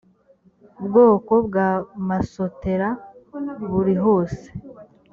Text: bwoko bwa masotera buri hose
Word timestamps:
bwoko 0.85 1.33
bwa 1.47 1.69
masotera 2.07 2.89
buri 3.71 3.95
hose 4.03 4.45